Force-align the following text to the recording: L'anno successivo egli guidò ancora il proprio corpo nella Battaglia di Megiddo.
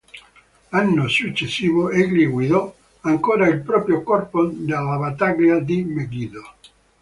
L'anno 0.69 1.07
successivo 1.07 1.91
egli 1.91 2.25
guidò 2.27 2.75
ancora 3.01 3.47
il 3.49 3.61
proprio 3.61 4.01
corpo 4.01 4.49
nella 4.51 4.97
Battaglia 4.97 5.59
di 5.59 5.83
Megiddo. 5.83 6.53